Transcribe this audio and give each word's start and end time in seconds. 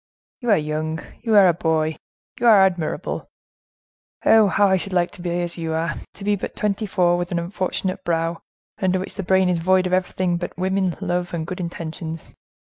"You 0.39 0.49
are 0.49 0.57
young, 0.57 0.99
you 1.21 1.35
are 1.35 1.47
a 1.47 1.53
boy, 1.53 1.95
you 2.39 2.47
are 2.47 2.63
admirable. 2.65 3.29
Oh, 4.25 4.47
how 4.47 4.67
I 4.67 4.75
should 4.75 4.93
like 4.93 5.11
to 5.11 5.21
be 5.21 5.41
as 5.43 5.59
you 5.59 5.73
are! 5.73 5.93
To 6.15 6.23
be 6.23 6.35
but 6.35 6.55
twenty 6.55 6.87
four, 6.87 7.17
with 7.19 7.31
an 7.31 7.37
unfortunate 7.37 8.03
brow, 8.03 8.41
under 8.81 8.97
which 8.97 9.13
the 9.13 9.21
brain 9.21 9.47
is 9.47 9.59
void 9.59 9.85
of 9.85 9.93
everything 9.93 10.37
but 10.37 10.57
women, 10.57 10.95
love, 11.01 11.35
and 11.35 11.45
good 11.45 11.59
intentions. 11.59 12.29